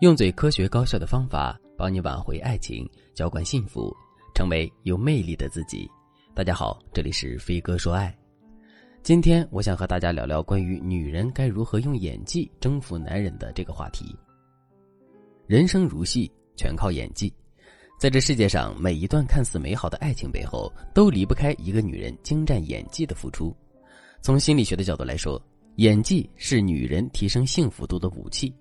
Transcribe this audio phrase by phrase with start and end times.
[0.00, 3.96] 用最科学高效的方法帮你挽回爱情，浇灌幸福，
[4.34, 5.90] 成为有魅力的自己。
[6.34, 8.14] 大家好，这里是飞哥说爱。
[9.02, 14.14] 今天我想和大家聊聊关于女人该如何用演技征服男人的这个话题。
[15.46, 17.32] 人生如戏，全靠演技。
[17.98, 23.56] 在这世界上，每一段看似美好的爱情背后，都离不开一个女人精湛演技的付出。
[24.20, 25.42] 从心理学的角度来说，
[25.76, 28.54] 演技是女人提升幸福度的武器。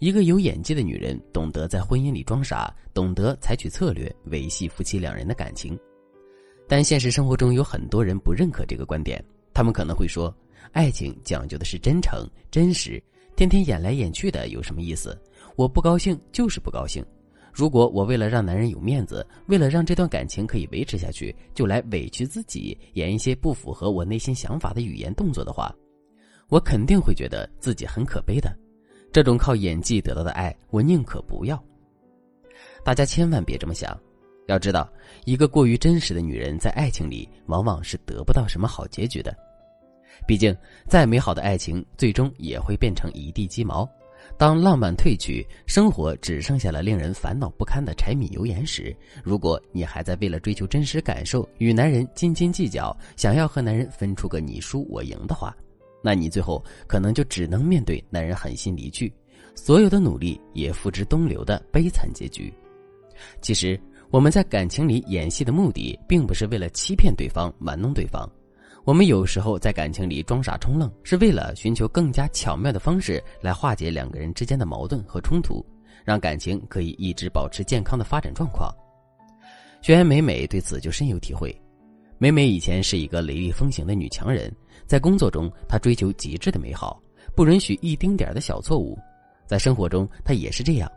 [0.00, 5.78] 一个有演技的女人，懂得在婚姻里装傻，懂得采取策略维系夫妻两人的感情。
[6.66, 10.34] 但现实生活中有很多人不认可这个观点，他们可能会说
[10.72, 13.02] ：“爱情讲究的是真诚、真实，
[13.36, 15.20] 天天演来演去的有什么意思？
[15.54, 17.04] 我不高兴就是不高兴。
[17.52, 25.70] 如果我为了让男人有面子，为了让这段感情可以维持下去，就来委屈自己，演一些不符合我内心想法的语言动作的话，
[26.48, 28.50] 我肯定会觉得自己很可悲的。”
[29.12, 31.62] 这种靠演技得到的爱，我宁可不要。
[32.84, 33.98] 大家千万别这么想，
[34.46, 34.90] 要知道，
[35.24, 39.36] 一个过于真实的女人在爱情里往往是得不到什么好结局的。
[40.26, 40.56] 毕竟，
[40.88, 43.88] 再美好的爱情，最终也会变成一地鸡毛。
[44.36, 55.56] 当浪漫褪去，生活只剩下了令人烦恼不堪的柴米油盐时，如果你还在为了追求真实感受与男人斤斤计较，想要和男人分出个你输我赢的话，
[56.02, 59.12] 那你最后可能就只能面对男人狠心离去，
[59.54, 62.52] 所有的努力也付之东流的悲惨结局。
[63.42, 63.78] 其实
[64.10, 68.28] 我们在感情里演戏的目的，并不是为了欺骗对方、玩弄对方。
[68.84, 75.64] 我们有时候在感情里装傻充愣，是为了寻求更加巧妙的方式来化解两个人之间的矛盾和冲突，
[76.02, 78.74] 让感情可以一直保持健康的发展状况。
[79.82, 81.54] 学员美美对此就深有体会。
[82.22, 84.54] 美美以前是一个雷厉风行的女强人。
[84.84, 87.00] 在工作中，她追求极致的美好，
[87.34, 88.94] 不允许一丁点的小错误；
[89.46, 90.92] 在生活中，她也是这样，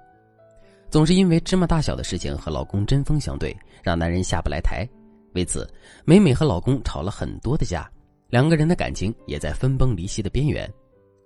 [0.89, 4.85] 总是因为芝麻大小的事情和老公针锋相对，让男人下不来台。
[5.34, 5.66] 为此，
[6.03, 7.90] 美美和老公吵了很多的架，
[8.28, 10.69] 两个人的感情也在分崩离析的边缘。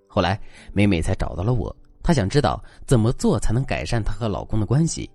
[0.07, 0.39] 后来，
[0.73, 5.09] 美美才找到了我，她想知道怎么做才能改善她和老公的关系，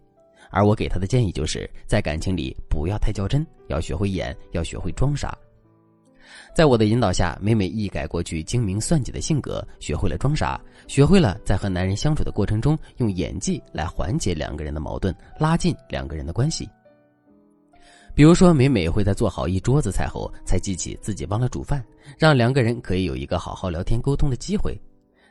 [0.53, 5.37] 而我给她的建议就是在感情里不要太较真，要学会演，要学会装傻。
[6.55, 16.69] 在我的引导下，美美一改过去精明算计的性格，学会了装傻，学会了在和男人相处的过程中用演技来缓解两个人的矛盾，拉近两个人的关系。
[18.15, 21.83] 比如说，美美会在做好一桌子菜后，才记起自己忘了煮饭，
[22.19, 24.79] 让两个人可以有一个好好聊天沟通的机会。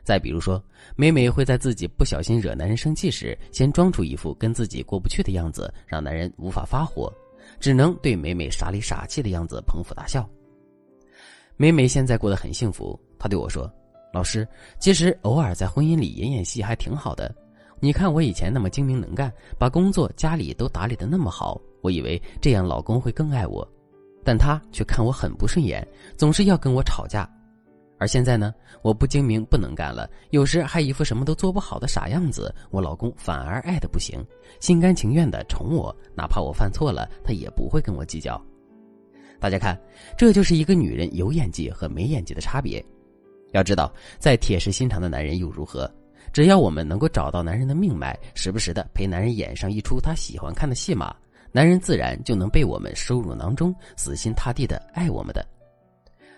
[0.04, 0.62] 再比如说，
[0.96, 7.12] 美美会在自己不小心惹男人生气时，先装出一副跟自己过不去的样子，让男人无法发火，
[7.60, 10.28] 只能对美美傻里傻气的样子捧腹大笑。
[11.56, 13.72] 美美现在过得很幸福，她对我说
[14.12, 14.46] ：“老师，
[14.80, 17.32] 其实偶尔在婚姻里演演戏还挺好的。
[17.78, 23.66] 你看我以前那么精明能干，把工作家里都打理的那么好，我以为这样老公会更爱我，
[24.24, 25.86] 但他却看我很不顺眼，
[26.16, 27.28] 总是要跟我吵架。
[28.02, 28.52] 而现在呢，
[28.82, 34.20] 我不精明不能干了，有时还一副什么都做不好的傻样子，我老公反而爱的不行，
[34.58, 38.44] 心甘情愿的宠我，哪怕我犯错了，他也不会跟我计较。”
[39.38, 39.80] 大家看，
[40.18, 42.84] 这就是一个女人有演技和没演技的差别。
[43.52, 45.88] 要知道，再铁石心肠的男人又如何？
[46.32, 51.14] 只要我们能够找到男人的命脉，时不时的陪男人演上一出他喜欢看的戏码，
[51.52, 55.46] 男人自然就能被我们收入囊中，死心塌地的爱我们的。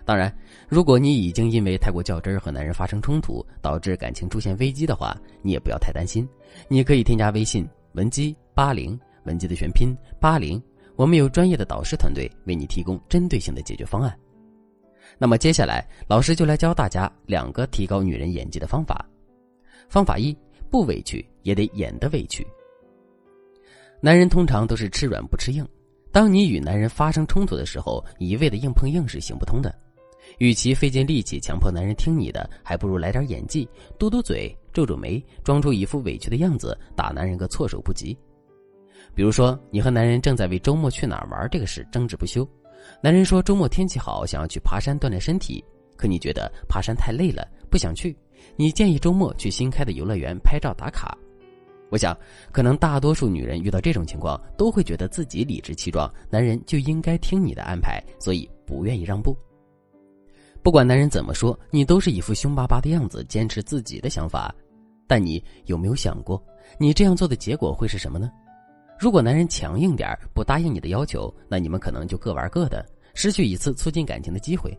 [0.05, 0.31] 当然，
[0.69, 6.27] 如果你已经因为太过较真儿和男人发生冲突，导致感情出现危机的话，你也不要太担心。
[6.67, 10.61] 你可以添加微信文姬八零，文姬的全拼八零。
[10.95, 14.15] 我们有专业的导师团队为你提供针对性的解决方案。
[15.17, 19.03] 那么接下来，老师就来教大家两个提高女人演技的方法。
[19.89, 20.37] 方法一：
[20.69, 22.45] 不委屈也得演得委屈。
[24.01, 25.67] 男人通常都是吃软不吃硬，
[26.11, 29.73] 当你与男人发生冲突的时候，一味的硬碰硬是行不通的。
[30.37, 33.67] 与其费尽力气强迫男人听你的，还不如来点演技，
[33.97, 38.17] 嘟嘟嘴、皱皱眉，装出一副委屈的样子，打男人个措手不及。
[39.13, 42.47] 比如说，你和男人正在为周末去哪儿玩这个事争执不休。
[43.01, 45.63] 男人说周末天气好，想要去爬山锻炼身体，
[45.95, 48.15] 可你觉得爬山太累了，不想去。
[48.57, 51.17] 你建议周末去新开的游乐园拍照打卡。
[51.89, 52.17] 我想，
[52.51, 59.37] 可能大多数女人遇到这种情况，都会觉得自己理直气壮，男人就应该听你的安排，所以不愿意让步。
[60.65, 64.51] 不管男人怎么说，你都是一副凶巴巴的样子，坚持自己的想法。
[65.05, 66.43] 但你有没有想过，
[66.79, 68.31] 你这样做的结果会是什么呢？
[68.97, 72.83] 如果男人强硬点不答应你的要求，那你们可能就各玩各的，
[73.13, 74.75] 失去一次促进感情的机会。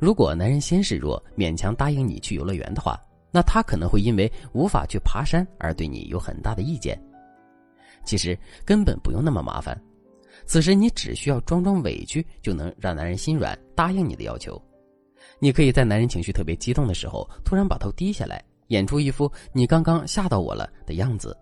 [0.00, 3.00] 如果男人先示弱，勉强答应你去游乐园的话，
[3.30, 7.00] 那他可能会因为无法去爬山而对你有很大的意见。
[8.04, 9.80] 其实根本不用那么麻烦，
[10.44, 14.60] 此时你只需要装装委屈，就能让男人心软，答应你的要求。
[15.38, 21.36] 你可以在男人情绪特别激动的时候，突然把头低下来，演出一副你刚刚吓到我了的样子，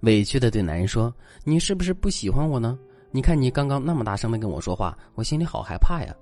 [0.00, 2.78] 委屈的对男人说：“你是不是不喜欢我呢？
[3.10, 6.14] 你看你刚刚那么大声的跟我说话，我心里好害怕呀。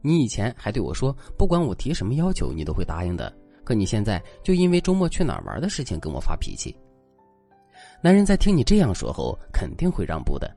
[0.00, 3.32] 你以前还对我说，不管我提什么要求，你都会答应的。”
[3.64, 6.72] 可你现在就因为周末去哪儿玩的事情跟我发脾气。
[8.00, 10.48] 男人在听你这样说后，肯定会让步的，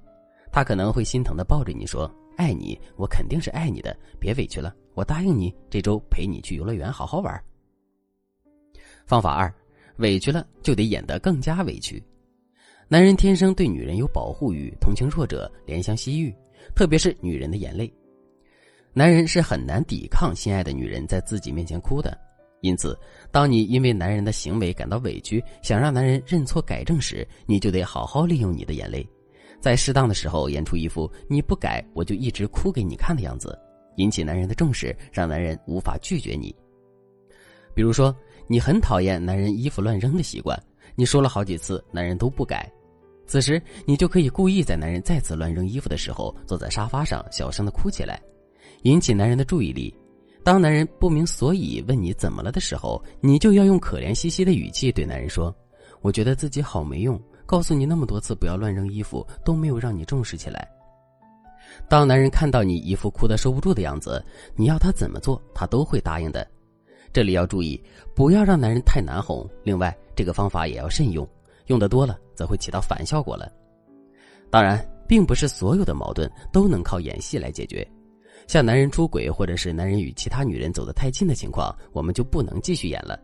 [0.52, 2.08] 他可能会心疼的抱着你说
[2.40, 7.44] ：“爱你，我肯定是爱你的，别委屈了，我答应你，这周陪你去游乐园好好玩。”
[9.06, 9.54] 方法二，
[9.98, 12.02] 委屈了就得演得更加委屈。
[12.88, 16.34] 男人天生对女人有保护欲，同情弱者，怜香惜玉，
[16.74, 17.92] 特别是女人的眼泪，
[18.94, 22.18] 男人是很难抵抗心爱的女人在自己面前哭的。
[22.62, 22.98] 因此，
[23.32, 29.06] 当你因为男人的行为感到委屈，想让男人认错改正时，你就得好好利用你的眼泪，
[29.60, 33.58] 在适当的时候演出一副你不改我就一直哭给你看的样子，
[33.98, 36.56] 引起男人的重视，让男人无法拒绝你。
[37.74, 38.16] 比如说，
[38.48, 40.58] 你很讨厌男人衣服乱扔的习惯，
[40.96, 42.70] 你说了好几次，男人都不改，
[43.28, 48.22] 此时你就可以故意在男人再次乱扔衣服的时候，坐在沙发上小声的哭起来，
[48.84, 49.94] 引起男人的注意力。
[50.44, 55.54] 当男人不明所以问你怎么了的时候，你就要用可怜兮兮的语气对男人说
[56.02, 60.70] ：“我觉得自己好没用，告诉你那么多次不要乱扔衣服，都没有让你重视起来。”
[61.90, 64.24] 当男人看到你一副哭得收不住的样子，
[64.56, 66.48] 你要他怎么做，他都会答应的。
[67.12, 69.50] 这里要注意，不要让男人太难哄。
[69.64, 71.28] 另外，这个方法也要慎用，
[71.66, 73.52] 用的多了则会起到反效果了。
[74.52, 77.88] 当然，并不是所有的矛盾都能靠演戏来解决。
[78.46, 83.20] 像男人出轨，或者是男人与其他女人走得太近的情况，我们就不能继续演了。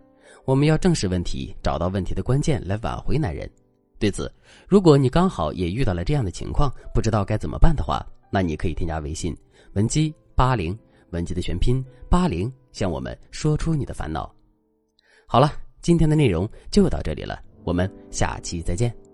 [0.45, 3.48] 我们要正视问题，找到问题的关键，来挽回男人。
[3.98, 4.32] 对此，
[4.68, 9.36] 如果你刚好也遇到了这样的情况，不知道该怎么办的话，那你可以添加微信
[9.74, 10.78] 文姬八零，
[11.12, 14.34] 文姬的全拼八零，向我们说出你的烦恼。
[15.28, 15.52] 好了，
[15.82, 19.05] 今天的内容就到这里了，我们下期再见。